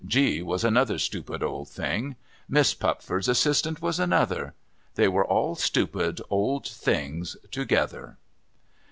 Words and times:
G 0.03 0.41
was 0.41 0.63
another 0.63 0.97
stupid 0.97 1.43
old 1.43 1.69
thing. 1.69 2.15
Miss 2.49 2.73
Pupford's 2.73 3.27
assistant 3.27 3.83
was 3.83 3.99
another. 3.99 4.55
They 4.95 5.07
were 5.07 5.23
all 5.23 5.53
stupid 5.53 6.19
old 6.27 6.67
things 6.67 7.37
together. 7.51 8.17